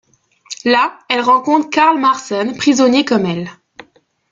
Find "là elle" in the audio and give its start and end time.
0.65-1.21